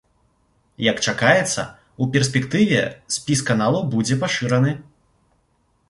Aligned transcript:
Як 0.91 0.97
чакаецца, 1.07 1.61
ў 1.65 2.03
перспектыве 2.15 2.81
спіс 3.17 3.39
каналаў 3.51 3.87
будзе 3.93 4.15
пашыраны. 4.25 4.71